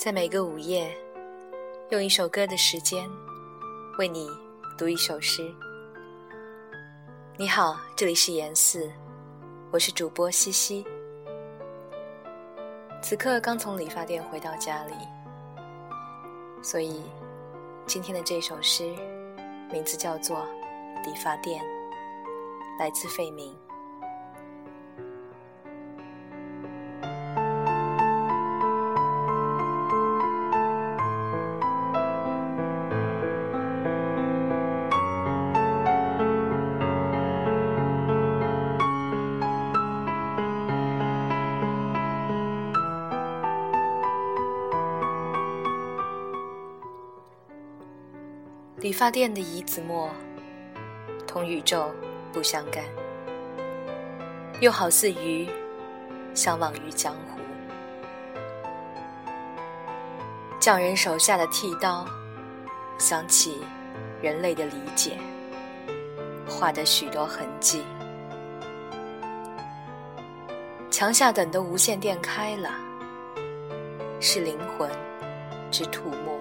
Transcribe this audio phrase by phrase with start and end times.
[0.00, 0.96] 在每个午夜，
[1.90, 3.06] 用一首歌的时间，
[3.98, 4.30] 为你
[4.78, 5.54] 读一首诗。
[7.36, 8.90] 你好，这里是言四，
[9.70, 10.86] 我是主播西西。
[13.02, 14.94] 此刻刚从理发店回到家里，
[16.62, 17.02] 所以
[17.84, 18.96] 今天的这首诗
[19.70, 20.38] 名字叫做
[21.04, 21.62] 《理发店》，
[22.78, 23.54] 来自费明。
[48.80, 50.10] 理发店的椅子墨，
[51.26, 51.92] 同宇宙
[52.32, 52.82] 不相干，
[54.60, 55.46] 又好似鱼，
[56.34, 57.38] 相忘于江湖。
[60.58, 62.06] 匠人手下的剃刀，
[62.96, 63.60] 想起
[64.22, 65.18] 人类的理解，
[66.48, 67.84] 画的许多痕迹。
[70.90, 72.70] 墙下等的无线电开了，
[74.20, 74.90] 是灵魂
[75.70, 76.40] 之吐沫。